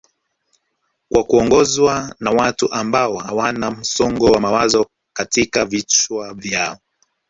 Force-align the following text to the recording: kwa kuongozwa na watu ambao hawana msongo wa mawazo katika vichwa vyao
kwa 1.11 1.23
kuongozwa 1.23 2.15
na 2.19 2.31
watu 2.31 2.71
ambao 2.71 3.17
hawana 3.17 3.71
msongo 3.71 4.25
wa 4.31 4.39
mawazo 4.39 4.85
katika 5.13 5.65
vichwa 5.65 6.33
vyao 6.33 6.77